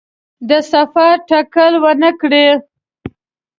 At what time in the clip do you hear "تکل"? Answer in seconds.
1.29-1.73